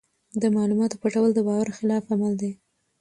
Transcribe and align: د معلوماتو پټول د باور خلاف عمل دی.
د 0.41 0.43
معلوماتو 0.55 0.99
پټول 1.01 1.29
د 1.35 1.39
باور 1.47 1.67
خلاف 1.77 2.03
عمل 2.13 2.33
دی. 2.41 2.51